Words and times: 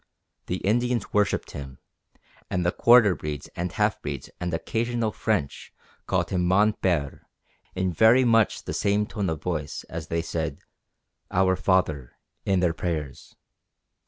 The 0.47 0.57
Indians 0.65 1.13
worshipped 1.13 1.51
him, 1.51 1.77
and 2.49 2.65
the 2.65 2.71
quarter 2.71 3.13
breeds 3.13 3.49
and 3.55 3.71
half 3.71 4.01
breeds 4.01 4.31
and 4.39 4.51
occasional 4.51 5.11
French 5.11 5.71
called 6.07 6.31
him 6.31 6.43
"mon 6.43 6.73
Père" 6.73 7.19
in 7.75 7.93
very 7.93 8.23
much 8.25 8.63
the 8.63 8.73
same 8.73 9.05
tone 9.05 9.29
of 9.29 9.43
voice 9.43 9.83
as 9.91 10.07
they 10.07 10.23
said 10.23 10.57
"Our 11.29 11.55
Father" 11.55 12.13
in 12.45 12.61
their 12.61 12.73
prayers. 12.73 13.35